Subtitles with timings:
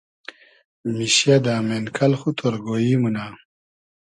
[0.97, 3.25] میشیۂ دۂ مېنکئل خو تۉرگۉیی مونۂ